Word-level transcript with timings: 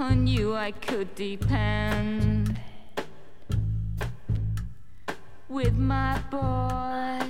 on 0.00 0.26
you 0.26 0.54
I 0.54 0.72
could 0.72 1.14
depend. 1.14 2.58
With 5.48 5.74
my 5.76 6.18
boy, 6.30 7.20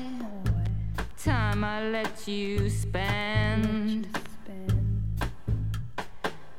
time 1.18 1.64
I 1.64 1.88
let 1.90 2.28
you 2.28 2.70
spend. 2.70 4.06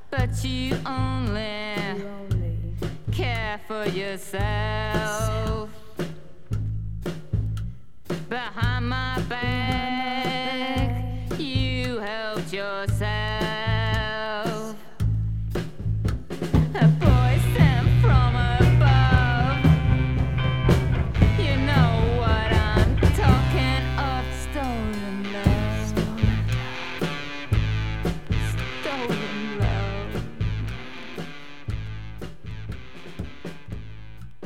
But 0.10 0.44
you 0.44 0.78
only 0.86 2.04
care 3.12 3.62
for 3.68 3.86
yourself. 3.86 5.81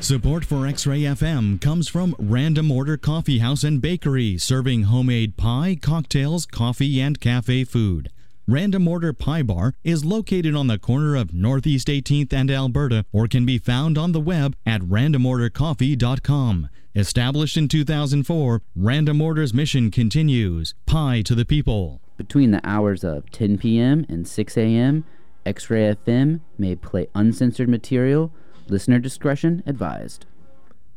Support 0.06 0.46
for 0.46 0.68
X-Ray 0.68 1.00
FM 1.00 1.60
comes 1.60 1.88
from 1.88 2.16
Random 2.20 2.70
Order 2.70 2.96
Coffee 2.96 3.40
House 3.40 3.64
and 3.64 3.82
Bakery, 3.82 4.38
serving 4.38 4.84
homemade 4.84 5.36
pie, 5.36 5.80
cocktails, 5.82 6.46
coffee, 6.46 7.02
and 7.02 7.20
cafe 7.20 7.64
food. 7.64 8.12
Random 8.48 8.88
Order 8.88 9.14
Pie 9.14 9.42
Bar 9.42 9.74
is 9.84 10.06
located 10.06 10.54
on 10.54 10.68
the 10.68 10.78
corner 10.78 11.16
of 11.16 11.34
Northeast 11.34 11.88
18th 11.88 12.32
and 12.34 12.52
Alberta 12.52 13.04
or 13.12 13.28
can 13.28 13.48
be 13.48 13.58
found 13.58 13.98
on 13.98 14.12
the 14.12 14.20
web 14.20 14.56
at 14.64 14.82
randomordercoffee.com. 14.82 16.70
Established 16.96 17.58
in 17.58 17.68
2004, 17.68 18.62
Random 18.76 19.20
Order's 19.20 19.56
mission 19.56 19.90
continues 19.90 20.76
pie 20.86 21.24
to 21.24 21.34
the 21.34 21.46
people. 21.46 22.00
Between 22.16 22.52
the 22.52 22.62
hours 22.64 23.04
of 23.04 23.32
10 23.32 23.58
p.m. 23.58 24.06
and 24.08 24.28
6 24.28 24.56
a.m., 24.56 25.04
X 25.48 25.68
Ray 25.72 25.96
FM 25.96 26.42
may 26.60 26.76
play 26.76 27.08
uncensored 27.16 27.70
material. 27.70 28.32
Listener 28.68 29.00
discretion 29.00 29.62
advised. 29.66 30.26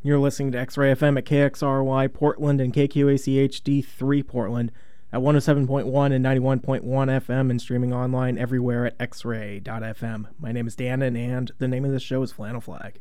You're 0.01 0.17
listening 0.17 0.51
to 0.53 0.59
X-Ray 0.59 0.93
FM 0.93 1.17
at 1.17 1.25
KXRY 1.25 2.11
Portland 2.13 2.61
and 2.61 2.73
KQAC 2.73 3.49
HD3 3.49 4.25
Portland 4.25 4.71
at 5.11 5.19
107.1 5.19 6.13
and 6.13 6.25
91.1 6.25 6.81
FM 6.83 7.49
and 7.49 7.61
streaming 7.61 7.93
online 7.93 8.37
everywhere 8.37 8.87
at 8.87 8.97
xray.fm. 8.97 10.27
My 10.39 10.51
name 10.51 10.67
is 10.67 10.75
Dannon 10.75 11.17
and 11.17 11.51
the 11.59 11.67
name 11.67 11.85
of 11.85 11.91
this 11.91 12.03
show 12.03 12.23
is 12.23 12.31
Flannel 12.31 12.61
Flag. 12.61 12.99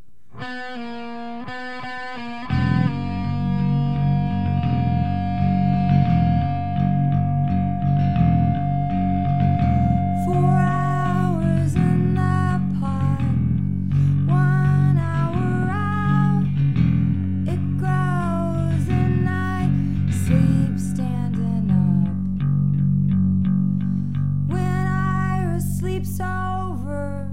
Sleeps 26.19 26.21
over, 26.21 27.31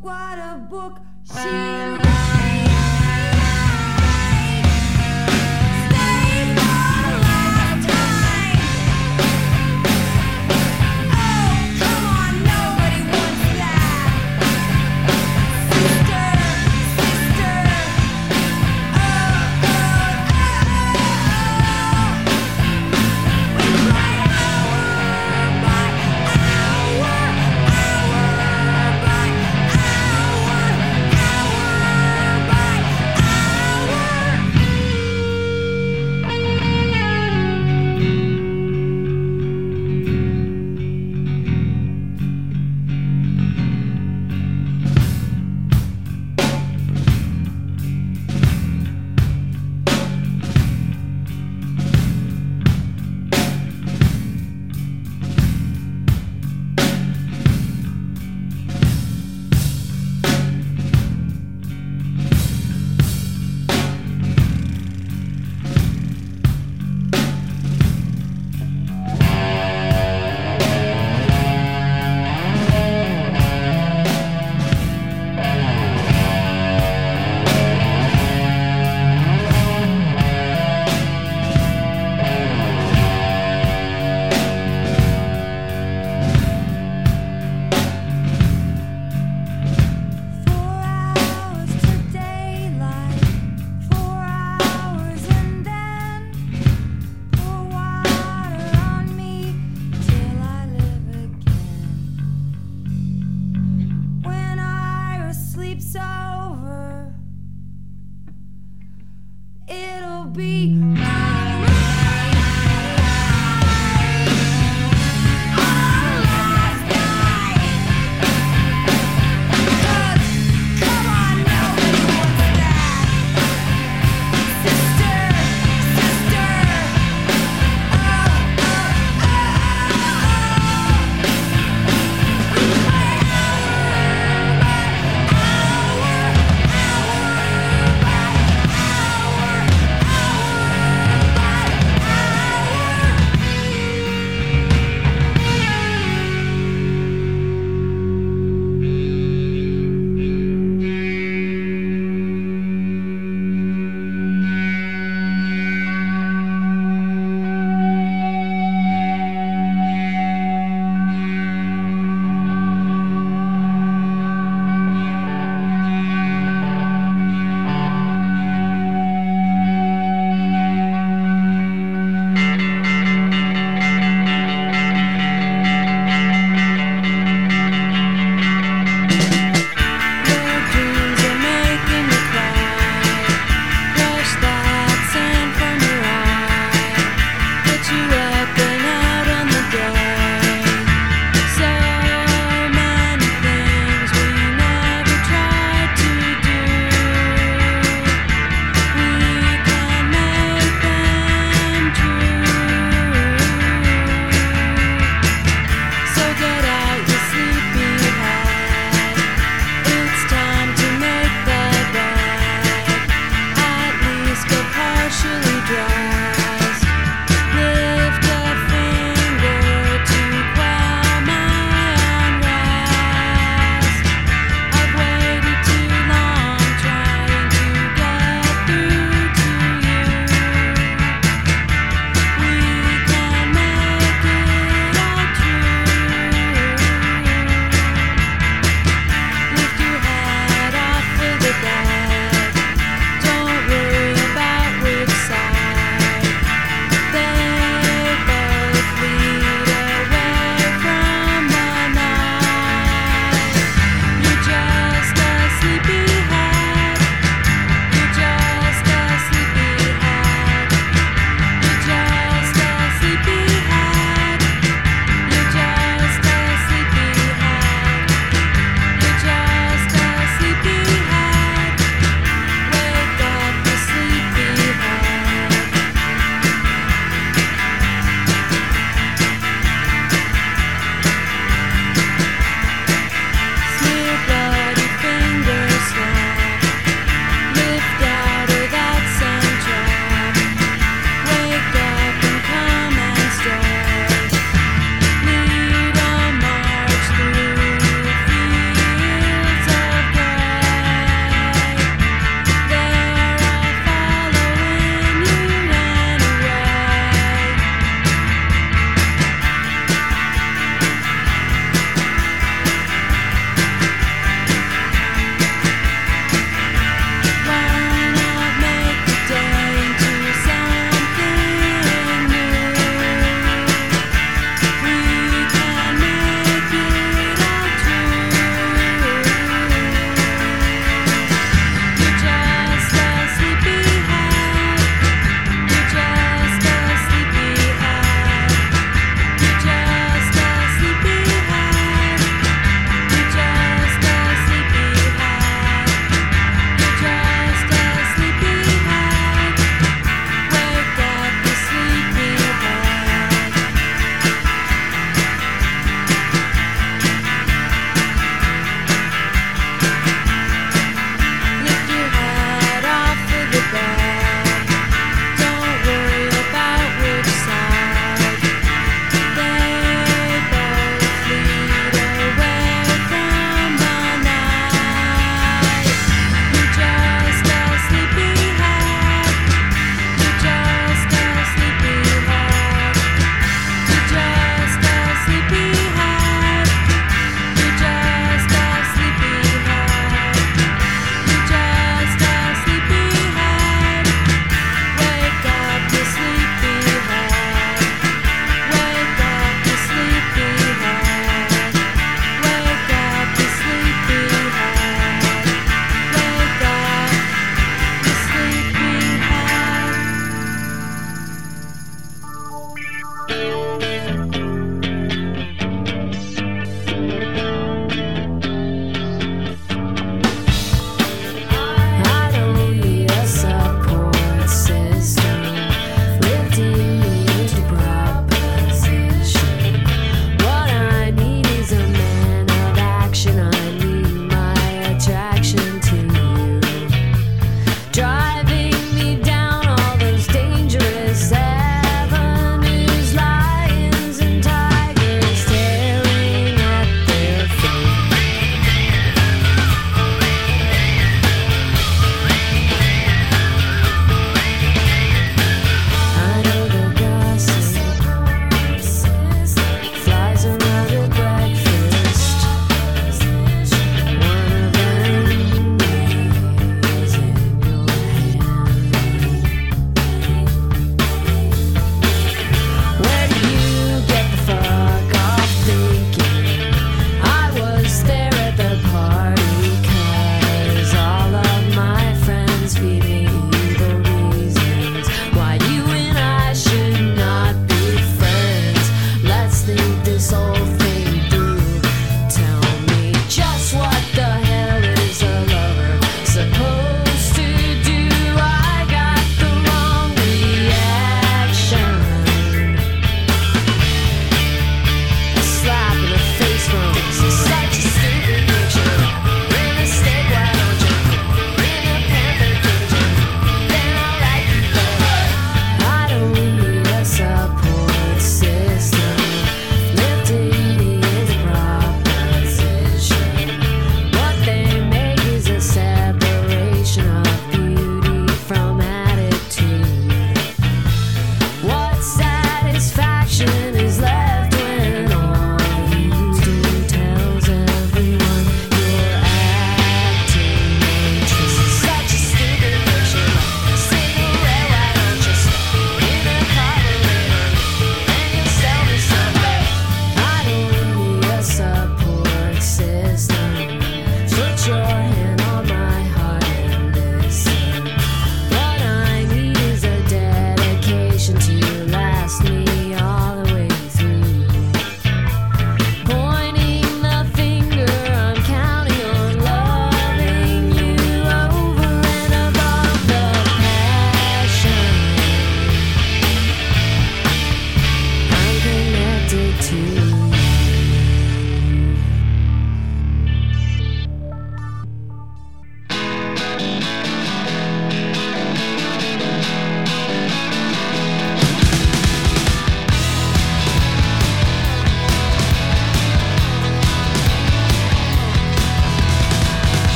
what 0.00 0.38
a 0.38 0.66
book 0.68 1.00
she 1.24 2.17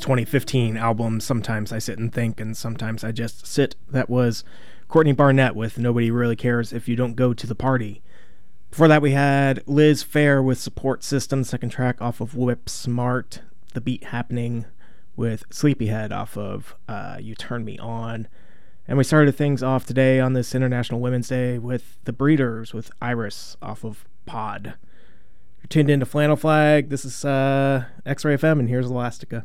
2015 0.00 0.76
album, 0.76 1.20
Sometimes 1.20 1.72
I 1.72 1.78
Sit 1.78 1.98
and 1.98 2.12
Think, 2.12 2.40
and 2.40 2.56
Sometimes 2.56 3.04
I 3.04 3.12
Just 3.12 3.46
Sit. 3.46 3.76
That 3.88 4.10
was 4.10 4.42
Courtney 4.88 5.12
Barnett 5.12 5.54
with 5.54 5.78
Nobody 5.78 6.10
Really 6.10 6.36
Cares 6.36 6.72
If 6.72 6.88
You 6.88 6.96
Don't 6.96 7.14
Go 7.14 7.32
to 7.32 7.46
the 7.46 7.54
Party. 7.54 8.02
Before 8.70 8.88
that, 8.88 9.02
we 9.02 9.12
had 9.12 9.62
Liz 9.66 10.02
Phair 10.04 10.42
with 10.44 10.58
Support 10.58 11.04
System, 11.04 11.44
second 11.44 11.70
track 11.70 12.00
off 12.00 12.20
of 12.20 12.36
Whip 12.36 12.68
Smart, 12.68 13.42
The 13.74 13.80
Beat 13.80 14.04
Happening 14.04 14.64
with 15.16 15.44
Sleepyhead 15.50 16.12
off 16.12 16.36
of 16.36 16.74
uh, 16.88 17.18
You 17.20 17.34
Turn 17.34 17.64
Me 17.64 17.78
On. 17.78 18.26
And 18.88 18.96
we 18.96 19.04
started 19.04 19.36
things 19.36 19.62
off 19.62 19.86
today 19.86 20.18
on 20.18 20.32
this 20.32 20.54
International 20.54 21.00
Women's 21.00 21.28
Day 21.28 21.58
with 21.58 21.98
The 22.04 22.12
Breeders 22.12 22.72
with 22.72 22.90
Iris 23.02 23.56
off 23.60 23.84
of 23.84 24.04
Pod. 24.24 24.74
You're 25.58 25.68
tuned 25.68 25.90
into 25.90 26.06
Flannel 26.06 26.36
Flag. 26.36 26.88
This 26.88 27.04
is 27.04 27.24
uh, 27.24 27.84
X 28.06 28.24
Ray 28.24 28.36
FM, 28.36 28.60
and 28.60 28.68
here's 28.68 28.86
Elastica. 28.86 29.44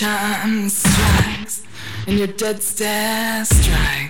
Chimes 0.00 0.78
strikes, 0.78 1.62
and 2.06 2.16
your 2.16 2.26
dead 2.28 2.62
stare 2.62 3.44
strikes. 3.44 4.09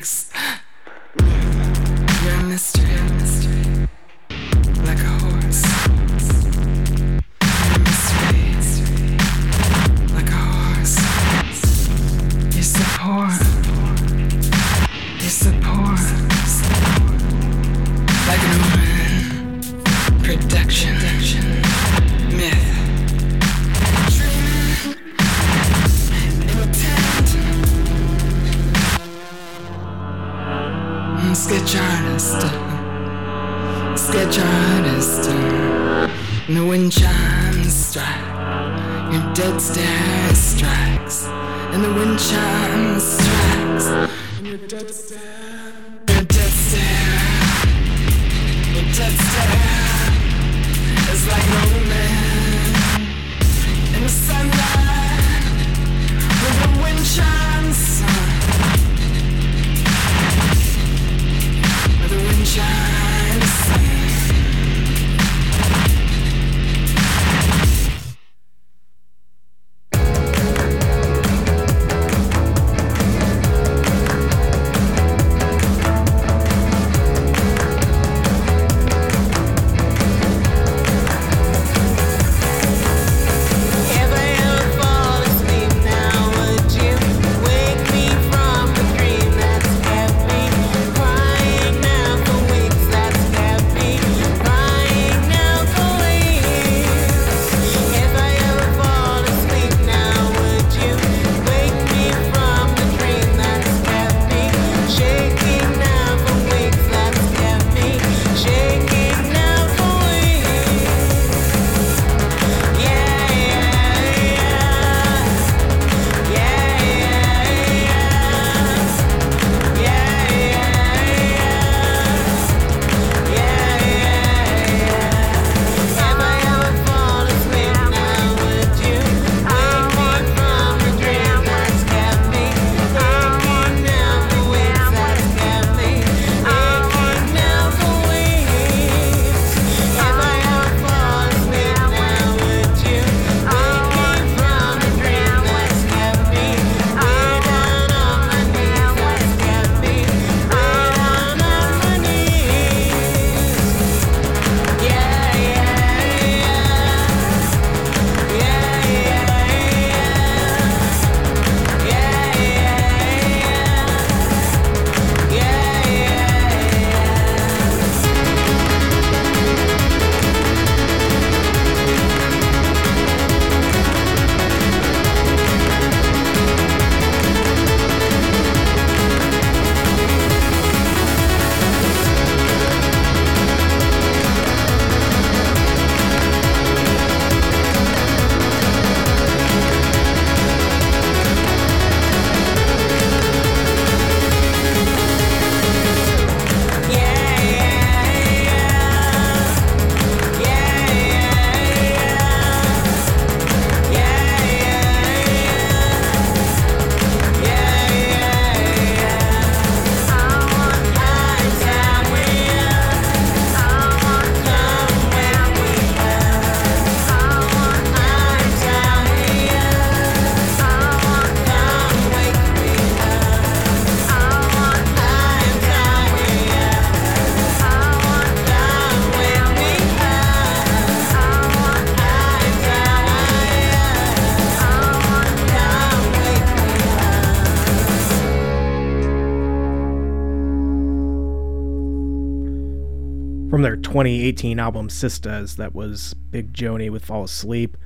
2018 243.91 244.61
album 244.61 244.86
Sistahs. 244.86 245.57
That 245.57 245.74
was 245.74 246.14
Big 246.14 246.55
Joanie 246.55 246.91
with 246.91 247.05
Fall 247.05 247.24
Asleep. 247.24 247.76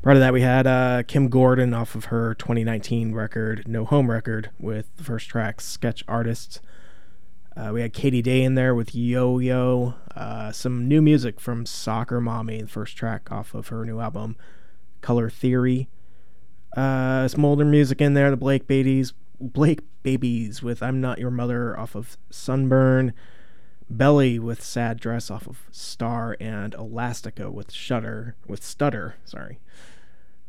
Part 0.00 0.16
of 0.16 0.20
that, 0.20 0.32
we 0.32 0.42
had 0.42 0.64
uh, 0.64 1.02
Kim 1.02 1.28
Gordon 1.28 1.74
off 1.74 1.96
of 1.96 2.04
her 2.04 2.34
2019 2.36 3.12
record, 3.12 3.66
No 3.66 3.84
Home 3.84 4.08
record, 4.08 4.50
with 4.60 4.94
the 4.96 5.02
first 5.02 5.28
track, 5.28 5.60
Sketch 5.60 6.04
Artists. 6.06 6.60
Uh, 7.56 7.72
we 7.74 7.80
had 7.80 7.92
Katie 7.92 8.22
Dey 8.22 8.44
in 8.44 8.54
there 8.54 8.76
with 8.76 8.94
Yo 8.94 9.40
Yo. 9.40 9.94
Uh, 10.14 10.52
some 10.52 10.86
new 10.86 11.02
music 11.02 11.40
from 11.40 11.66
Soccer 11.66 12.20
Mommy, 12.20 12.62
the 12.62 12.68
first 12.68 12.96
track 12.96 13.32
off 13.32 13.52
of 13.52 13.68
her 13.68 13.84
new 13.84 13.98
album, 13.98 14.36
Color 15.00 15.30
Theory. 15.30 15.88
Uh, 16.76 17.26
some 17.26 17.44
older 17.44 17.64
music 17.64 18.00
in 18.00 18.14
there, 18.14 18.30
the 18.30 18.36
Blake 18.36 18.68
Babies, 18.68 19.14
Blake 19.40 19.80
Babies 20.04 20.62
with 20.62 20.80
I'm 20.80 21.00
Not 21.00 21.18
Your 21.18 21.32
Mother 21.32 21.76
off 21.76 21.96
of 21.96 22.16
Sunburn. 22.30 23.14
Belly 23.90 24.38
with 24.38 24.62
Sad 24.62 25.00
Dress 25.00 25.30
off 25.30 25.48
of 25.48 25.66
Star 25.72 26.36
and 26.40 26.74
Elastica 26.74 27.50
with 27.50 27.72
Shutter 27.72 28.36
with 28.46 28.62
Stutter, 28.62 29.16
sorry, 29.24 29.58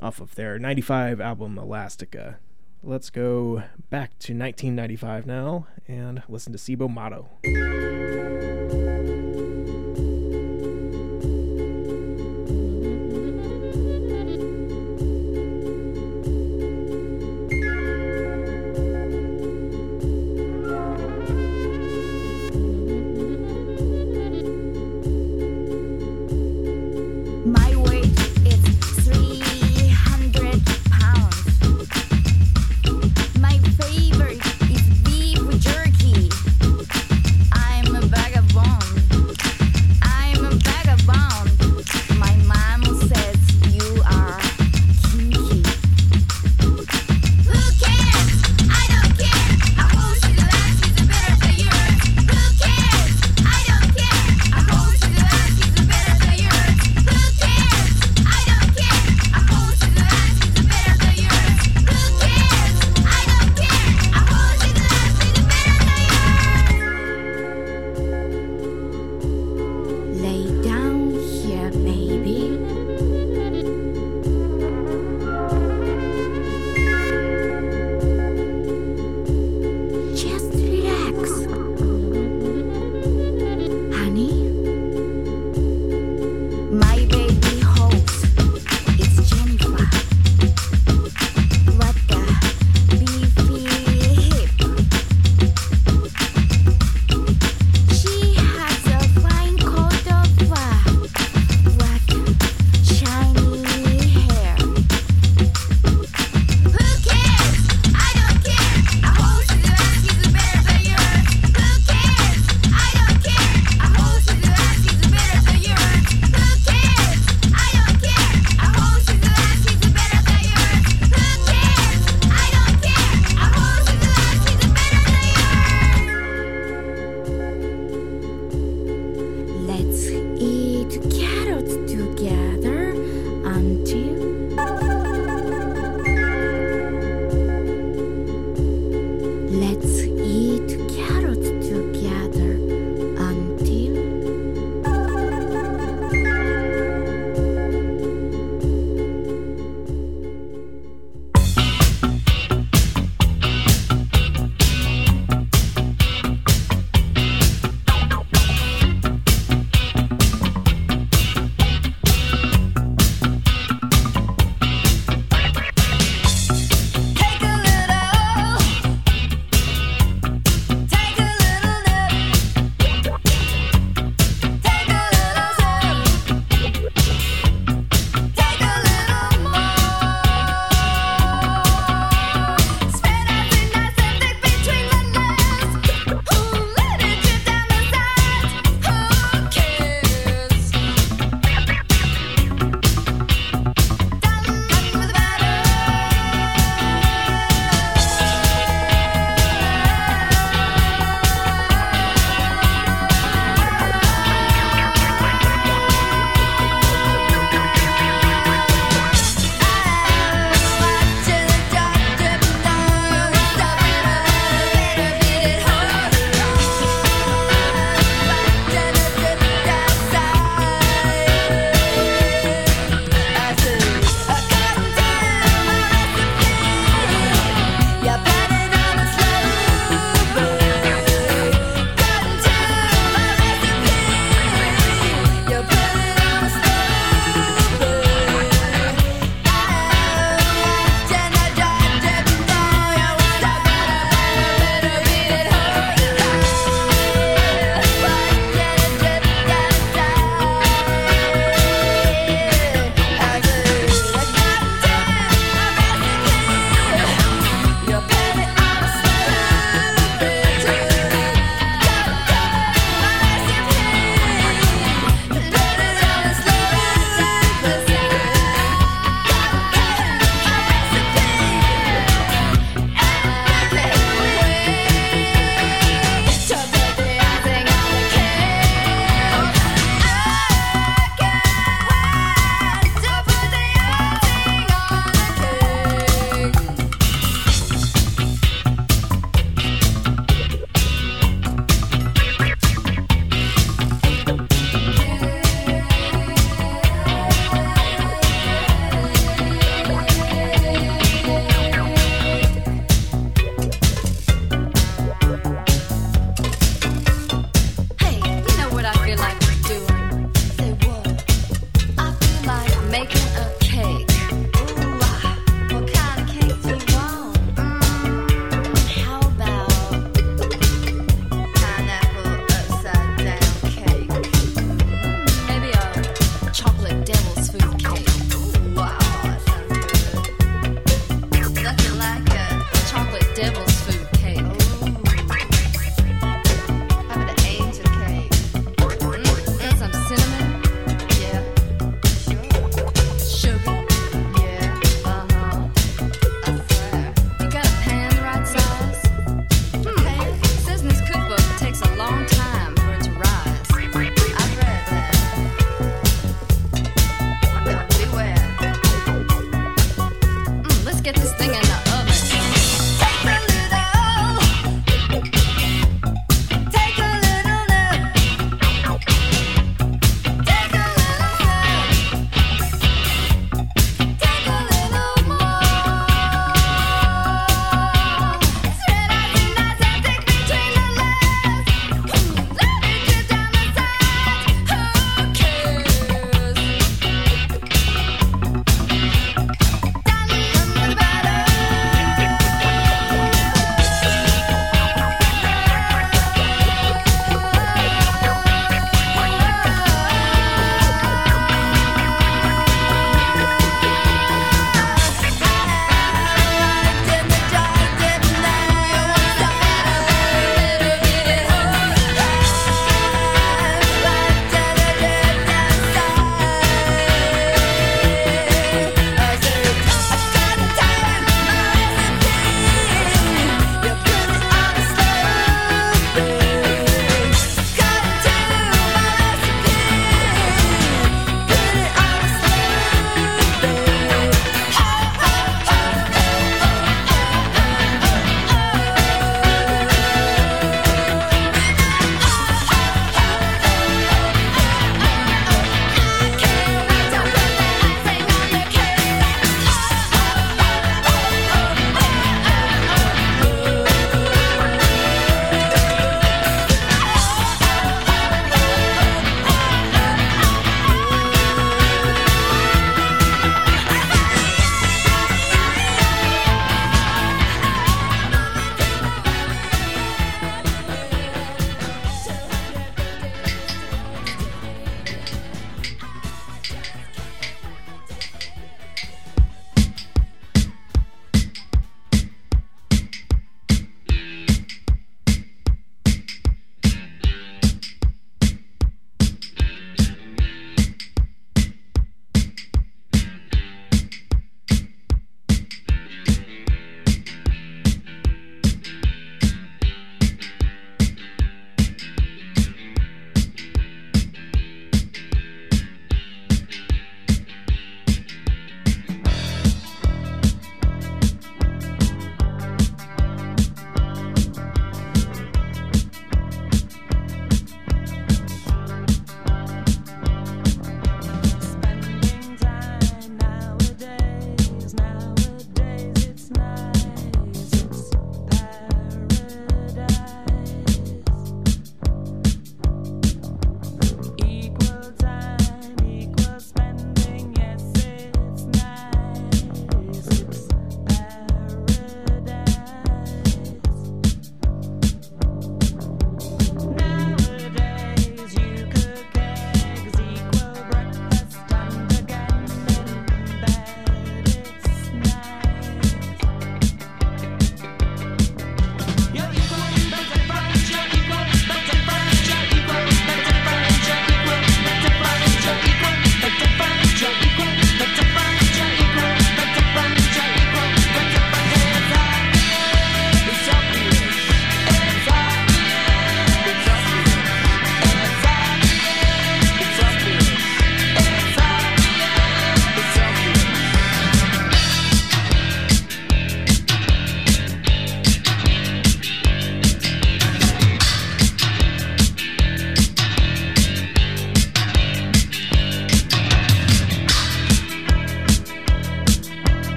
off 0.00 0.20
of 0.20 0.34
their 0.34 0.58
95 0.58 1.20
album 1.20 1.58
Elastica. 1.58 2.38
Let's 2.82 3.10
go 3.10 3.62
back 3.90 4.18
to 4.20 4.32
1995 4.32 5.26
now 5.26 5.66
and 5.86 6.22
listen 6.28 6.52
to 6.52 6.58
Cibo 6.58 6.88
Matto. 6.88 7.28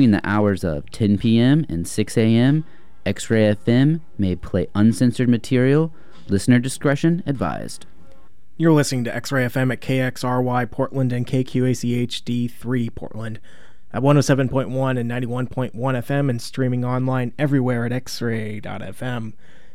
Between 0.00 0.12
the 0.12 0.26
hours 0.26 0.64
of 0.64 0.90
10 0.92 1.18
p.m. 1.18 1.66
and 1.68 1.86
6 1.86 2.16
a.m., 2.16 2.64
X 3.04 3.28
Ray 3.28 3.54
FM 3.54 4.00
may 4.16 4.34
play 4.34 4.66
uncensored 4.74 5.28
material. 5.28 5.92
Listener 6.26 6.58
discretion 6.58 7.22
advised. 7.26 7.84
You're 8.56 8.72
listening 8.72 9.04
to 9.04 9.14
X 9.14 9.30
Ray 9.30 9.44
FM 9.44 9.70
at 9.70 9.82
KXRY 9.82 10.70
Portland 10.70 11.12
and 11.12 11.26
KQACHD 11.26 12.50
3 12.50 12.88
Portland 12.88 13.40
at 13.92 14.00
107.1 14.00 14.98
and 14.98 15.10
91.1 15.10 15.72
FM 15.74 16.30
and 16.30 16.40
streaming 16.40 16.82
online 16.82 17.34
everywhere 17.38 17.84
at 17.84 17.92
xray.fm. 17.92 19.34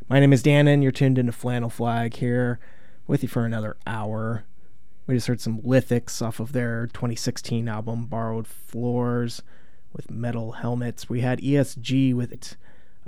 My 0.10 0.20
name 0.20 0.34
is 0.34 0.42
Dan 0.42 0.68
and 0.68 0.82
you're 0.82 0.92
tuned 0.92 1.20
into 1.20 1.34
Flannel 1.34 1.70
Flag 1.70 2.16
here 2.16 2.60
with 3.06 3.22
you 3.22 3.30
for 3.30 3.46
another 3.46 3.78
hour. 3.86 4.44
We 5.06 5.14
just 5.14 5.28
heard 5.28 5.40
some 5.40 5.62
Lithics 5.62 6.20
off 6.20 6.40
of 6.40 6.52
their 6.52 6.88
2016 6.88 7.70
album 7.70 8.08
Borrowed 8.08 8.48
Floors 8.48 9.44
with 9.96 10.12
metal 10.12 10.54
helmets. 10.54 11.10
We 11.10 11.22
had 11.22 11.40
ESG 11.40 12.14
with 12.14 12.32
it, 12.32 12.58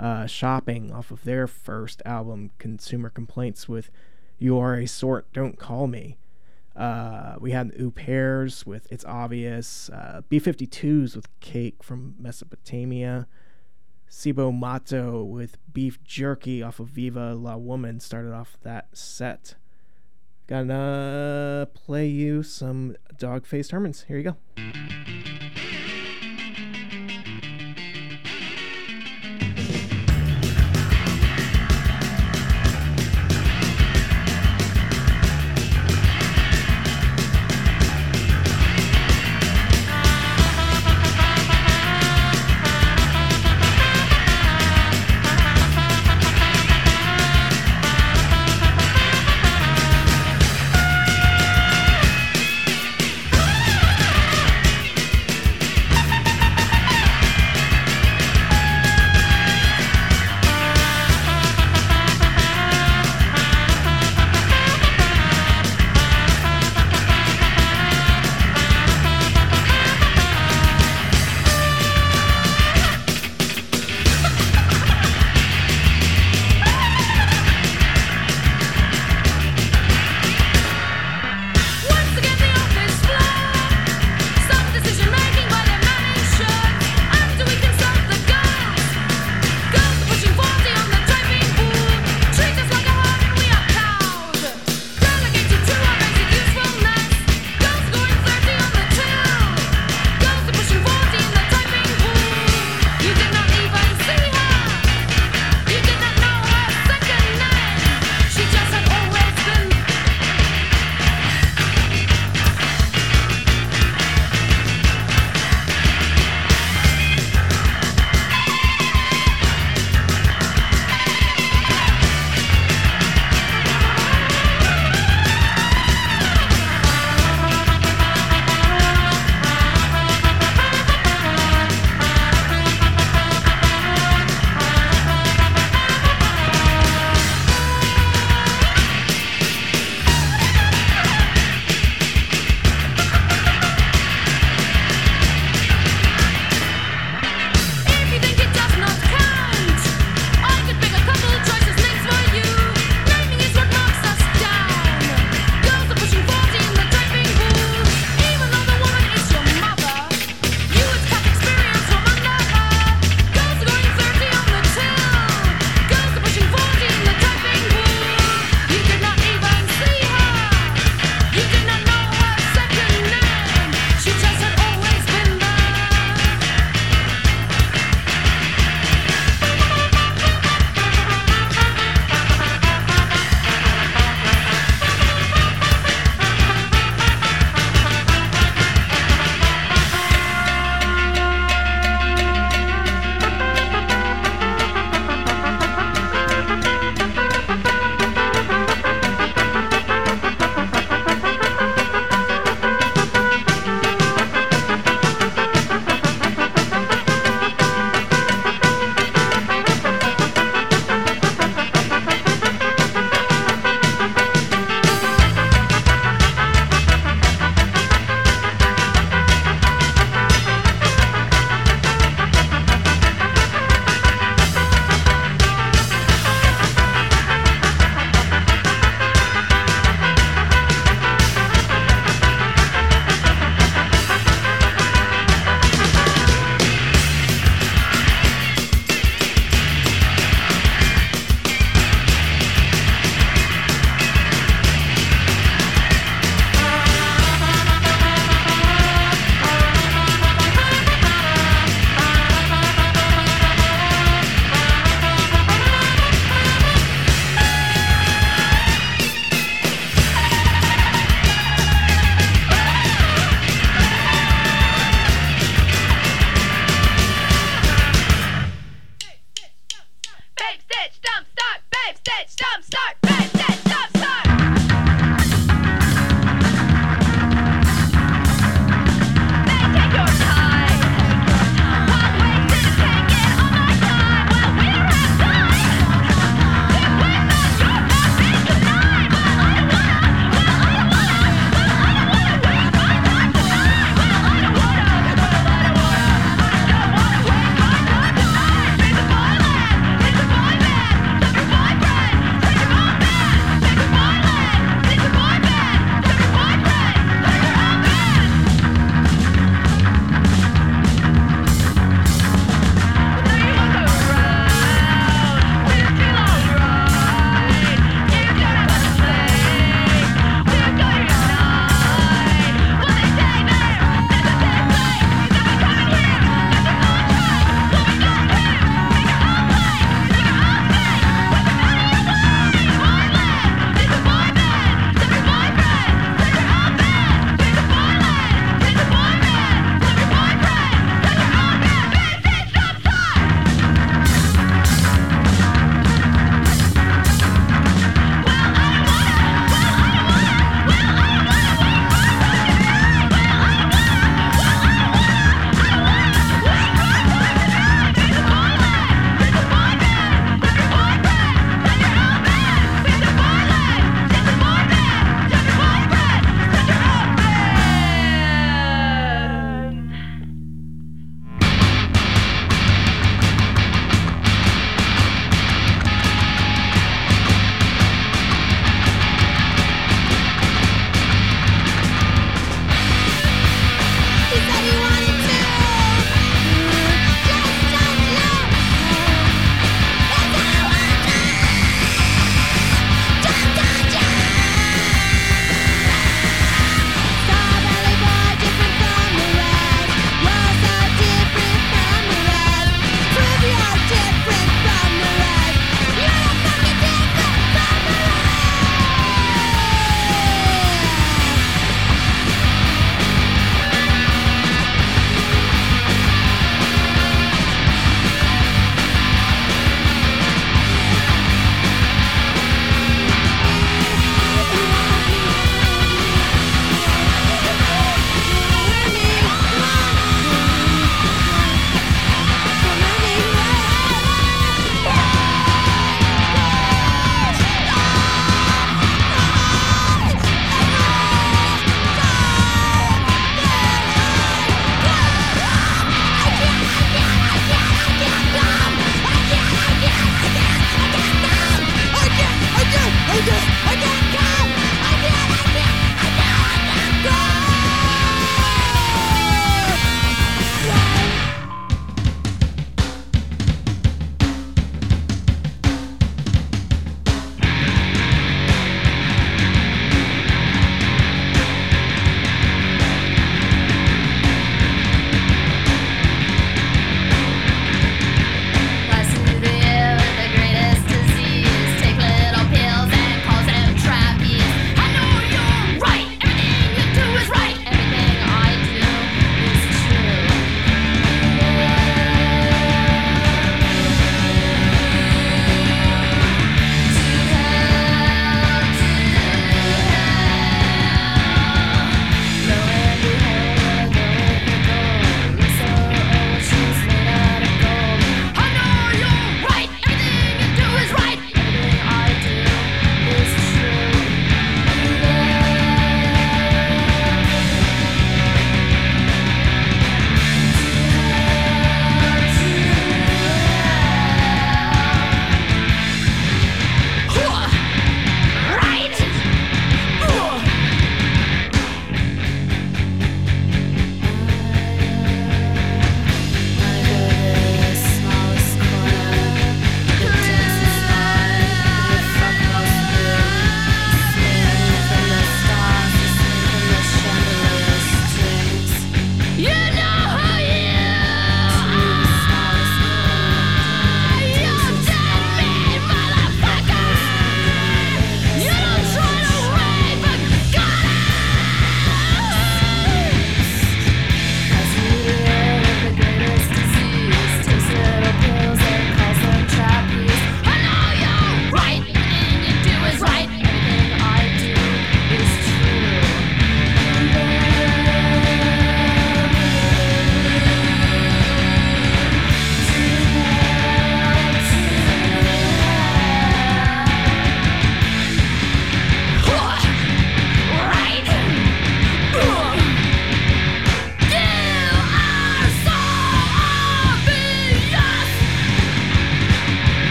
uh, 0.00 0.26
Shopping 0.26 0.90
off 0.90 1.10
of 1.10 1.24
their 1.24 1.46
first 1.46 2.00
album 2.04 2.50
Consumer 2.58 3.10
Complaints 3.10 3.68
with 3.68 3.90
You 4.38 4.58
Are 4.58 4.74
a 4.74 4.86
Sort, 4.86 5.30
Don't 5.32 5.58
Call 5.58 5.86
Me. 5.86 6.16
Uh, 6.74 7.34
we 7.40 7.50
had 7.50 7.72
the 7.72 7.90
Pairs 7.90 8.64
with 8.64 8.86
It's 8.90 9.04
Obvious, 9.04 9.90
uh, 9.90 10.22
B52s 10.30 11.16
with 11.16 11.28
Cake 11.40 11.82
from 11.82 12.14
Mesopotamia, 12.18 13.26
Cibo 14.08 14.50
Matto 14.50 15.22
with 15.22 15.58
Beef 15.72 16.02
Jerky 16.04 16.62
off 16.62 16.80
of 16.80 16.88
Viva 16.88 17.34
La 17.34 17.56
Woman 17.56 18.00
started 18.00 18.32
off 18.32 18.56
that 18.62 18.96
set. 18.96 19.56
Gonna 20.46 21.68
play 21.74 22.06
you 22.06 22.42
some 22.42 22.96
Dog 23.18 23.44
Faced 23.44 23.72
Hermans. 23.72 24.06
Here 24.06 24.16
you 24.16 24.22
go. 24.22 25.27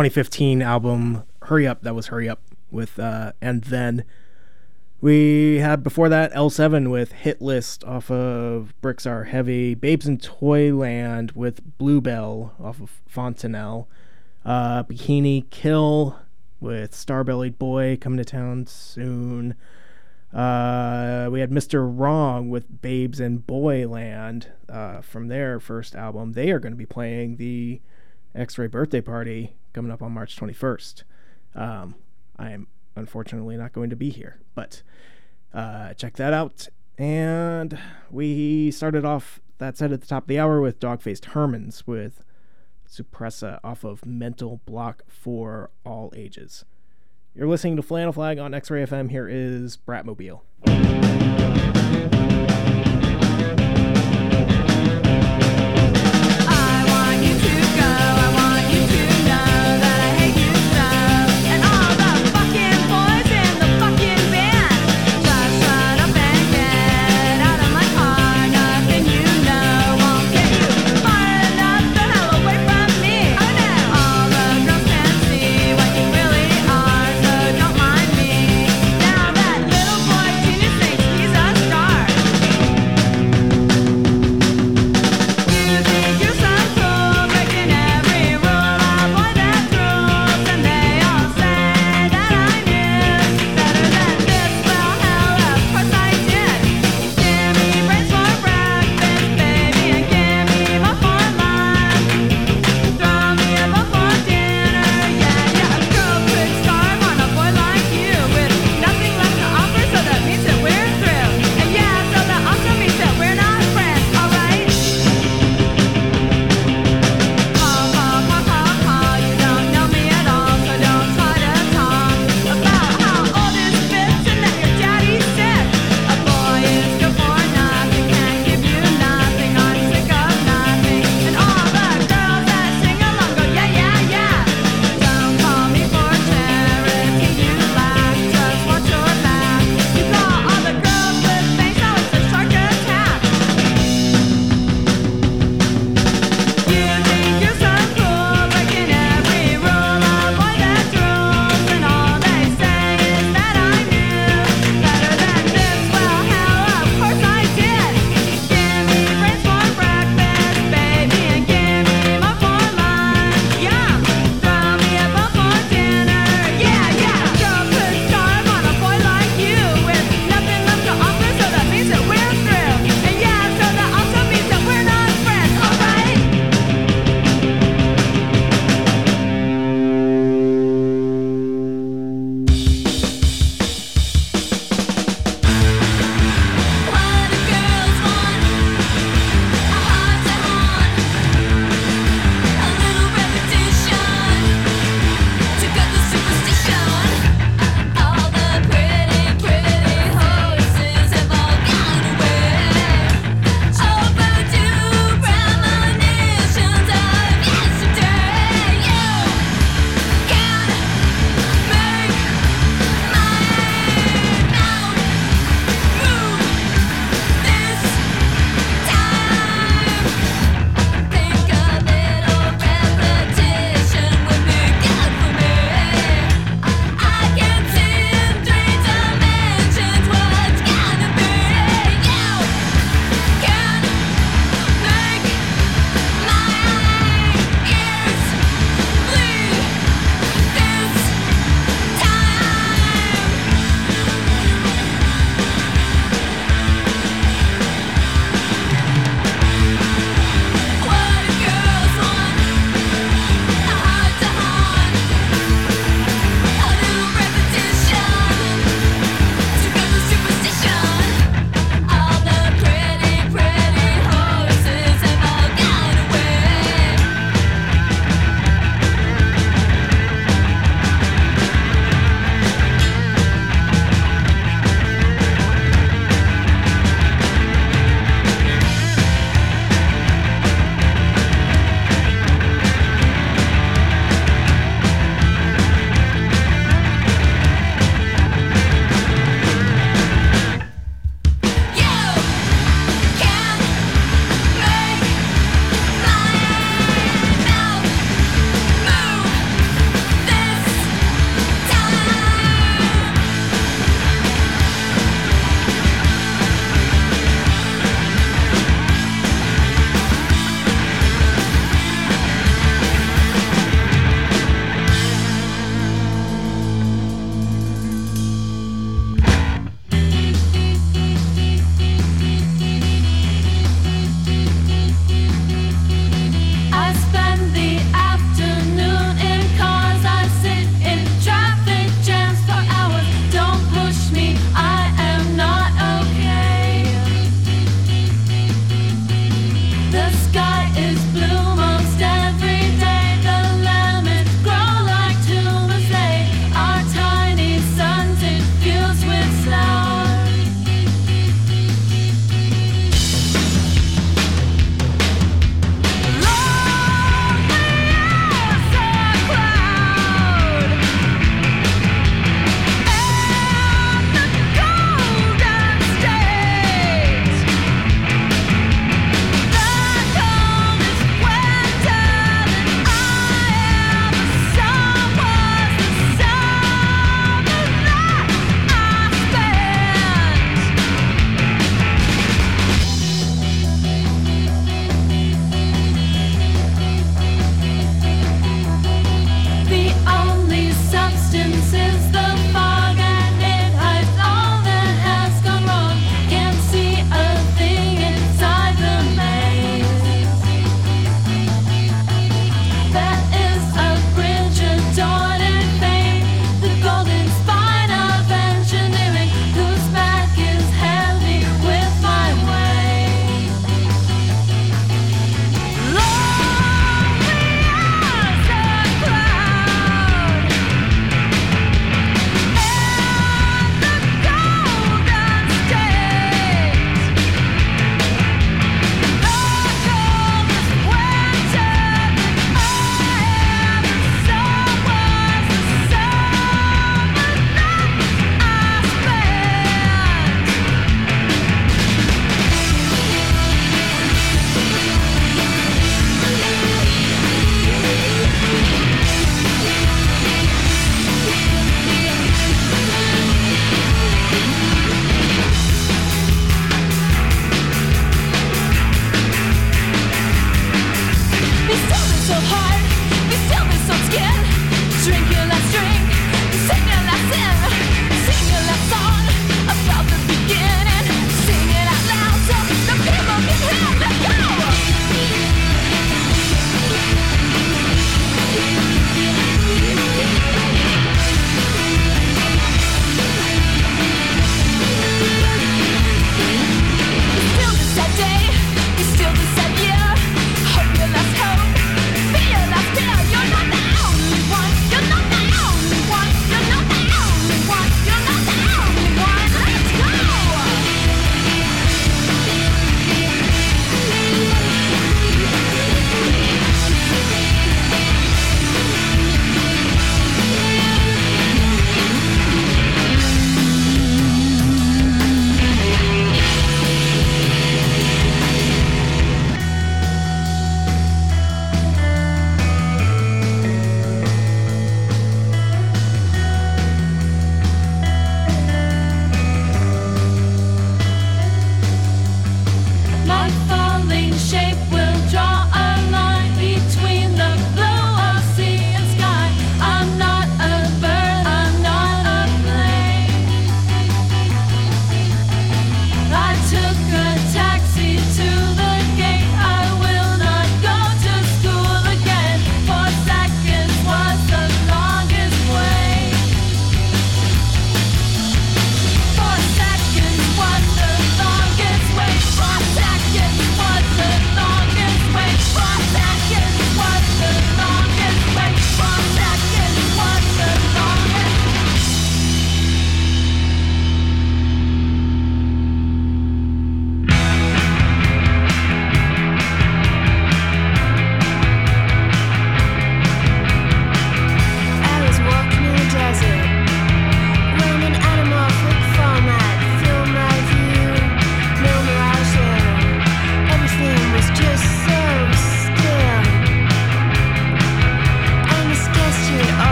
2015 0.00 0.62
album 0.62 1.24
Hurry 1.42 1.66
Up. 1.66 1.82
That 1.82 1.94
was 1.94 2.06
Hurry 2.06 2.26
Up 2.26 2.40
with, 2.70 2.98
uh, 2.98 3.32
and 3.42 3.64
then 3.64 4.06
we 5.02 5.58
had 5.58 5.82
before 5.82 6.08
that 6.08 6.32
L7 6.32 6.90
with 6.90 7.12
Hit 7.12 7.42
List 7.42 7.84
off 7.84 8.10
of 8.10 8.72
Bricks 8.80 9.04
Are 9.04 9.24
Heavy, 9.24 9.74
Babes 9.74 10.06
in 10.06 10.16
Toyland 10.16 11.32
with 11.32 11.76
Bluebell 11.76 12.54
off 12.58 12.80
of 12.80 13.02
Fontanelle, 13.06 13.88
uh, 14.42 14.84
Bikini 14.84 15.50
Kill 15.50 16.18
with 16.60 16.92
Starbellied 16.92 17.58
Boy 17.58 17.98
coming 18.00 18.16
to 18.16 18.24
town 18.24 18.66
soon. 18.66 19.54
Uh, 20.32 21.28
we 21.30 21.40
had 21.40 21.50
Mr. 21.50 21.86
Wrong 21.86 22.48
with 22.48 22.80
Babes 22.80 23.20
in 23.20 23.36
Boyland 23.36 24.50
uh, 24.66 25.02
from 25.02 25.28
their 25.28 25.60
first 25.60 25.94
album. 25.94 26.32
They 26.32 26.52
are 26.52 26.58
going 26.58 26.72
to 26.72 26.78
be 26.78 26.86
playing 26.86 27.36
the 27.36 27.82
X 28.34 28.56
Ray 28.56 28.66
birthday 28.66 29.02
party 29.02 29.56
coming 29.72 29.90
up 29.92 30.02
on 30.02 30.12
March 30.12 30.36
21st. 30.36 31.02
Um, 31.54 31.94
I 32.38 32.50
am 32.50 32.66
unfortunately 32.96 33.56
not 33.56 33.72
going 33.72 33.90
to 33.90 33.96
be 33.96 34.10
here, 34.10 34.40
but 34.54 34.82
uh, 35.52 35.94
check 35.94 36.16
that 36.16 36.32
out. 36.32 36.68
And 36.98 37.78
we 38.10 38.70
started 38.70 39.04
off 39.04 39.40
that 39.58 39.76
set 39.76 39.92
at 39.92 40.00
the 40.00 40.06
top 40.06 40.24
of 40.24 40.28
the 40.28 40.38
hour 40.38 40.60
with 40.60 40.80
Dog 40.80 41.02
Faced 41.02 41.26
Hermans 41.26 41.86
with 41.86 42.24
Suppressa 42.88 43.60
off 43.62 43.84
of 43.84 44.04
Mental 44.04 44.60
Block 44.66 45.02
for 45.08 45.70
All 45.84 46.12
Ages. 46.14 46.64
You're 47.34 47.48
listening 47.48 47.76
to 47.76 47.82
Flannel 47.82 48.12
Flag 48.12 48.38
on 48.38 48.52
X 48.52 48.70
Ray 48.70 48.84
FM. 48.84 49.10
Here 49.10 49.28
is 49.28 49.76
Bratmobile. 49.76 50.40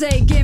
Say, 0.00 0.22
give 0.22 0.39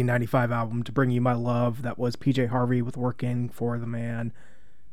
1995 0.00 0.50
album 0.50 0.82
To 0.82 0.92
Bring 0.92 1.10
You 1.10 1.20
My 1.20 1.34
Love, 1.34 1.82
that 1.82 1.98
was 1.98 2.16
PJ 2.16 2.48
Harvey 2.48 2.80
with 2.80 2.96
Working 2.96 3.50
for 3.50 3.78
the 3.78 3.86
Man. 3.86 4.32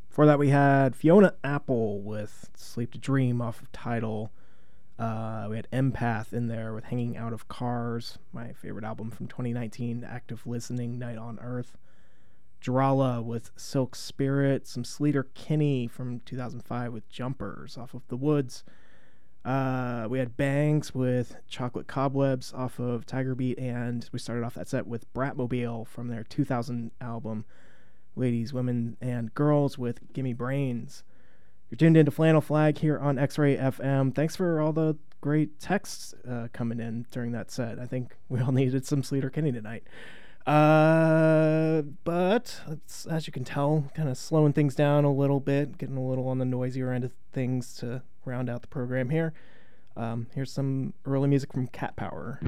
Before 0.10 0.26
that, 0.26 0.38
we 0.38 0.50
had 0.50 0.98
Fiona 0.98 1.34
Apple 1.46 2.02
with 2.02 2.52
Sleep 2.58 2.92
to 2.92 2.98
Dream 2.98 3.42
off 3.42 3.62
of 3.62 3.72
Tidal. 3.72 4.34
Uh, 5.00 5.48
we 5.50 5.56
had 5.56 5.70
Empath 5.72 6.34
in 6.34 6.48
there 6.48 6.74
with 6.74 6.84
Hanging 6.86 7.16
Out 7.16 7.32
of 7.32 7.48
Cars, 7.48 8.18
my 8.34 8.52
favorite 8.52 8.84
album 8.84 9.10
from 9.10 9.28
2019, 9.28 10.04
Active 10.04 10.46
Listening, 10.46 11.00
Night 11.00 11.18
on 11.18 11.40
Earth. 11.42 11.78
Drahla 12.62 13.24
with 13.24 13.52
Silk 13.56 13.96
Spirit, 13.96 14.68
some 14.68 14.84
Sleater 14.84 15.24
Kinney 15.34 15.88
from 15.88 16.20
2005 16.26 16.92
with 16.92 17.08
Jumpers 17.08 17.78
off 17.78 17.94
of 17.94 18.06
The 18.10 18.18
Woods. 18.18 18.66
Uh, 19.48 20.06
we 20.10 20.20
had 20.20 20.36
Bangs 20.36 20.94
with 20.94 21.38
Chocolate 21.48 21.88
Cobwebs 21.88 22.52
off 22.54 22.80
of 22.80 23.06
Tiger 23.06 23.34
Beat, 23.34 23.58
and 23.58 24.08
we 24.12 24.20
started 24.20 24.44
off 24.44 24.56
that 24.56 24.68
set 24.68 24.86
with 24.86 25.12
Bratmobile 25.14 25.88
from 25.88 26.10
their 26.10 26.26
2000 26.26 26.92
album, 27.00 27.46
Ladies, 28.18 28.52
Women, 28.52 28.98
and 29.00 29.34
Girls 29.34 29.78
with 29.78 30.12
Gimme 30.12 30.34
Brains. 30.34 31.04
You're 31.70 31.78
tuned 31.78 31.96
into 31.96 32.12
Flannel 32.12 32.42
Flag 32.42 32.80
here 32.80 33.00
on 33.00 33.18
X 33.18 33.38
Ray 33.38 33.56
FM. 33.56 34.14
Thanks 34.14 34.36
for 34.36 34.60
all 34.60 34.74
the 34.74 34.98
great 35.22 35.62
texts 35.62 36.14
uh, 36.30 36.50
coming 36.52 36.82
in 36.82 37.06
during 37.10 37.32
that 37.32 37.50
set. 37.50 37.80
I 37.80 37.86
think 37.86 38.18
we 38.30 38.42
all 38.42 38.52
needed 38.52 38.86
some 38.86 39.02
Sleater 39.02 39.32
Kinney 39.32 39.54
tonight. 39.54 39.86
Uh, 40.46 41.84
but 42.04 42.60
as 43.10 43.28
you 43.28 43.32
can 43.32 43.46
tell, 43.46 43.86
kind 43.96 44.10
of 44.10 44.18
slowing 44.18 44.52
things 44.52 44.76
down 44.76 45.06
a 45.06 45.12
little 45.12 45.40
bit, 45.40 45.78
getting 45.78 45.96
a 45.96 46.06
little 46.06 46.28
on 46.28 46.38
the 46.38 46.46
noisier 46.46 46.92
end 46.92 47.06
of 47.06 47.14
things 47.32 47.76
to 47.78 48.02
round 48.28 48.50
out 48.50 48.62
the 48.62 48.68
program 48.68 49.10
here. 49.10 49.34
Um, 49.96 50.28
here's 50.36 50.52
some 50.52 50.94
early 51.06 51.28
music 51.28 51.52
from 51.54 51.68
Cat 51.68 51.96
Power. 51.96 52.40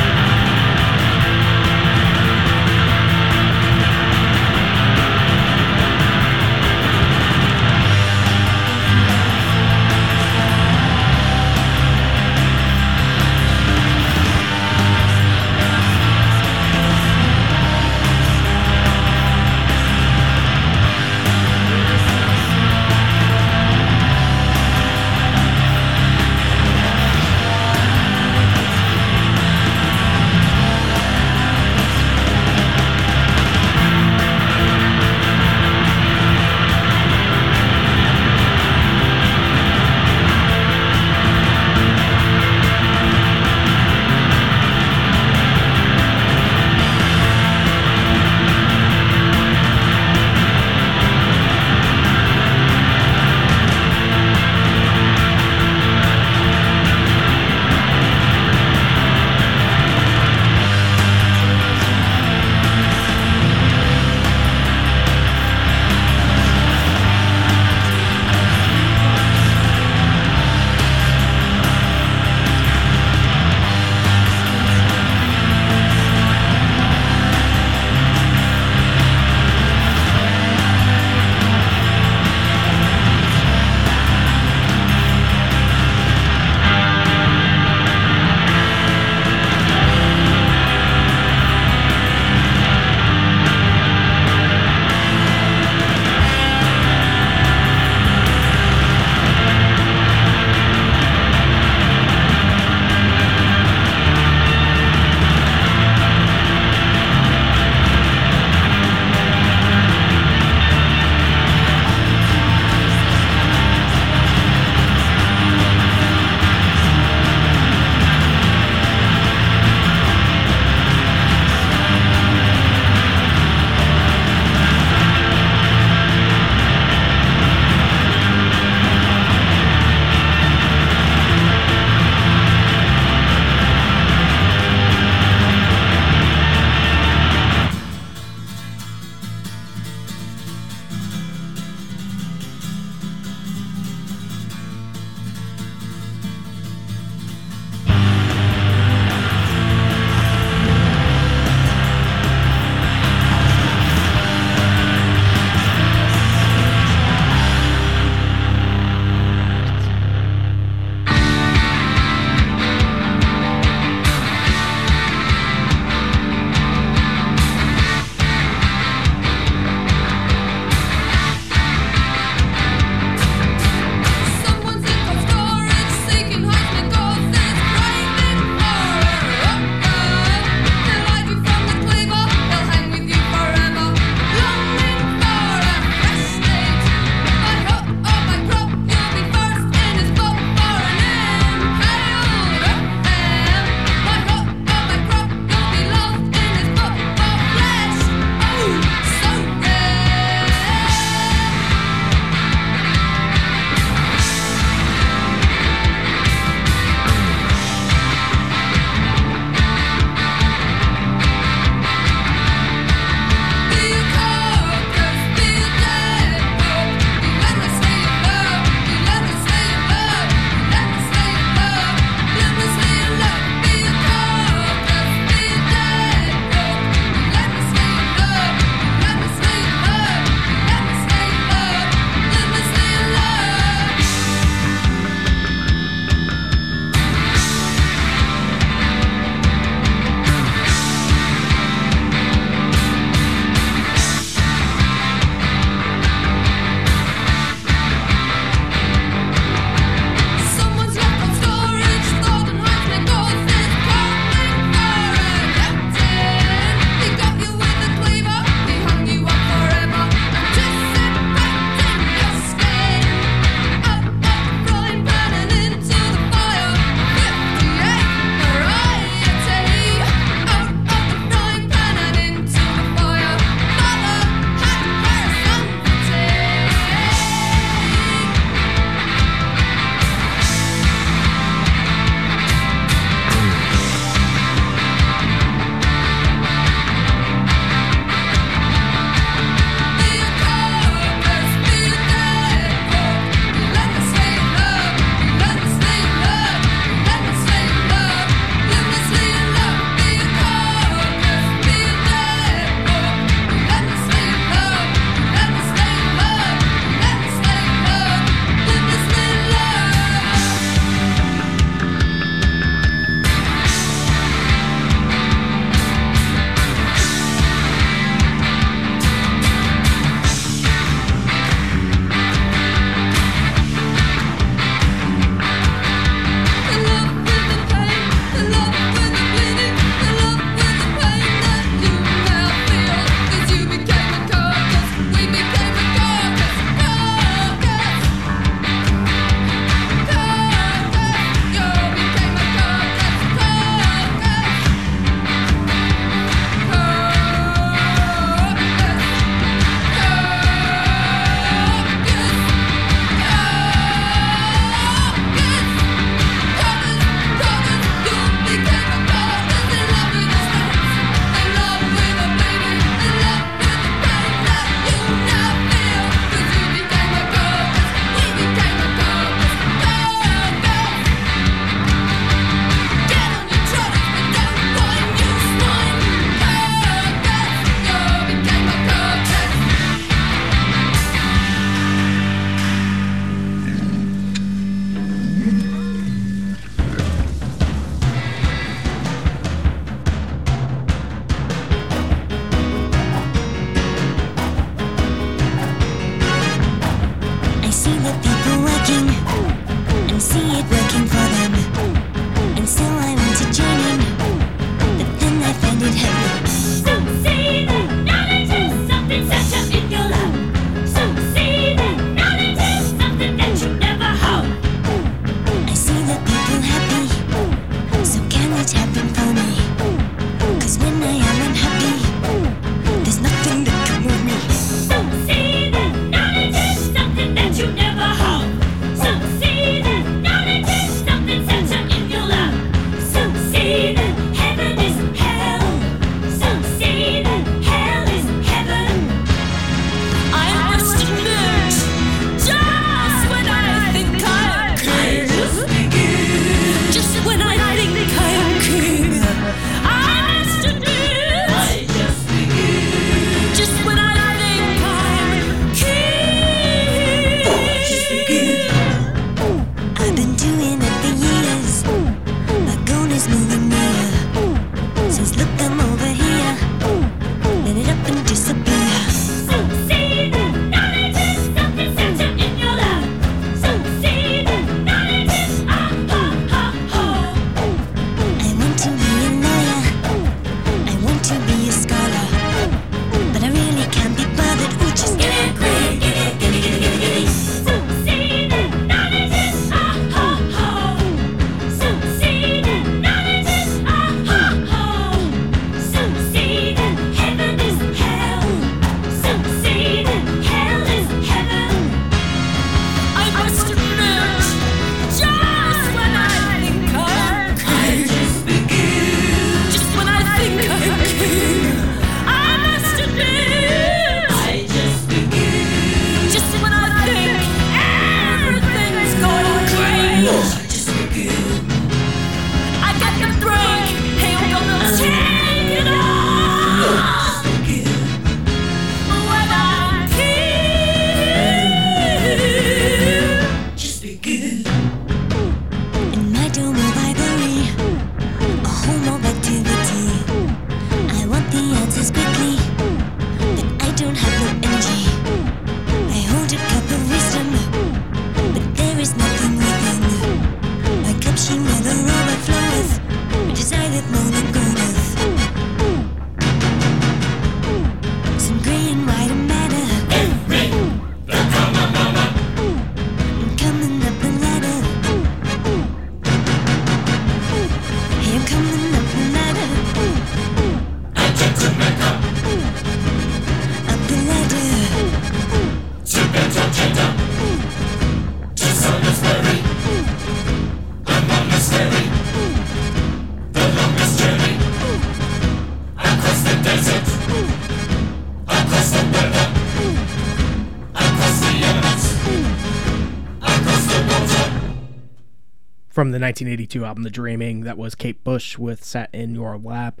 The 596.14 596.20
1982 596.20 596.84
album 596.84 597.02
The 597.02 597.10
Dreaming. 597.10 597.62
That 597.62 597.76
was 597.76 597.96
Kate 597.96 598.22
Bush 598.22 598.56
with 598.56 598.84
Sat 598.84 599.10
in 599.12 599.34
Your 599.34 599.58
Lap. 599.58 600.00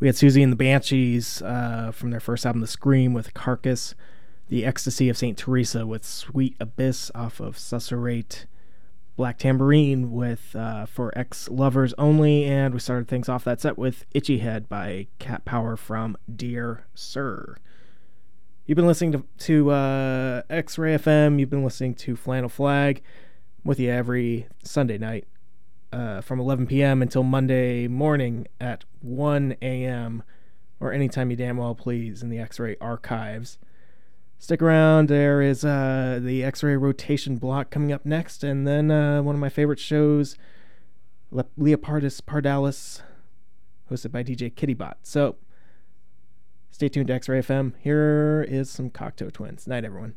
We 0.00 0.08
had 0.08 0.16
Siouxsie 0.16 0.42
and 0.42 0.50
the 0.50 0.56
Banshees 0.56 1.40
uh, 1.40 1.92
from 1.92 2.10
their 2.10 2.18
first 2.18 2.44
album 2.44 2.62
The 2.62 2.66
Scream 2.66 3.12
with 3.12 3.32
Carcass. 3.32 3.94
The 4.48 4.64
Ecstasy 4.64 5.08
of 5.08 5.16
St. 5.16 5.38
Theresa 5.38 5.86
with 5.86 6.04
Sweet 6.04 6.56
Abyss 6.58 7.12
off 7.14 7.38
of 7.38 7.58
Susurrate. 7.58 8.46
Black 9.14 9.38
Tambourine 9.38 10.10
with 10.10 10.56
uh, 10.56 10.84
For 10.84 11.16
Ex 11.16 11.48
Lovers 11.48 11.94
Only. 11.96 12.42
And 12.44 12.74
we 12.74 12.80
started 12.80 13.06
things 13.06 13.28
off 13.28 13.44
that 13.44 13.60
set 13.60 13.78
with 13.78 14.04
Itchy 14.10 14.38
Head 14.38 14.68
by 14.68 15.06
Cat 15.20 15.44
Power 15.44 15.76
from 15.76 16.16
Dear 16.34 16.86
Sir. 16.92 17.54
You've 18.66 18.74
been 18.74 18.88
listening 18.88 19.12
to, 19.12 19.24
to 19.44 19.70
uh, 19.70 20.42
X 20.50 20.76
Ray 20.76 20.96
FM. 20.96 21.38
You've 21.38 21.50
been 21.50 21.62
listening 21.62 21.94
to 21.94 22.16
Flannel 22.16 22.48
Flag 22.48 23.00
with 23.62 23.78
you 23.78 23.92
every 23.92 24.48
Sunday 24.64 24.98
night 24.98 25.28
uh, 25.96 26.20
from 26.20 26.38
11 26.38 26.66
p.m. 26.66 27.00
until 27.00 27.22
Monday 27.22 27.88
morning 27.88 28.46
at 28.60 28.84
1 29.00 29.56
a.m. 29.62 30.22
or 30.78 30.92
anytime 30.92 31.30
you 31.30 31.36
damn 31.36 31.56
well 31.56 31.74
please 31.74 32.22
in 32.22 32.28
the 32.28 32.38
X 32.38 32.60
Ray 32.60 32.76
archives. 32.80 33.58
Stick 34.38 34.60
around. 34.60 35.08
There 35.08 35.40
is 35.40 35.64
uh, 35.64 36.20
the 36.22 36.44
X 36.44 36.62
Ray 36.62 36.76
rotation 36.76 37.36
block 37.36 37.70
coming 37.70 37.92
up 37.92 38.04
next, 38.04 38.44
and 38.44 38.66
then 38.66 38.90
uh, 38.90 39.22
one 39.22 39.34
of 39.34 39.40
my 39.40 39.48
favorite 39.48 39.78
shows, 39.78 40.36
Le- 41.30 41.46
Leopardus 41.58 42.20
Pardalis, 42.20 43.00
hosted 43.90 44.12
by 44.12 44.22
DJ 44.22 44.52
Kittybot. 44.52 44.96
So 45.02 45.36
stay 46.70 46.90
tuned 46.90 47.06
to 47.06 47.14
X 47.14 47.26
Ray 47.26 47.40
FM. 47.40 47.72
Here 47.80 48.44
is 48.46 48.68
some 48.68 48.90
Cocteau 48.90 49.32
Twins. 49.32 49.66
Night, 49.66 49.86
everyone. 49.86 50.14